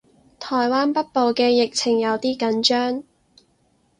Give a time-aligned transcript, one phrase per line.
[0.39, 3.03] 台灣北部嘅疫情有啲緊張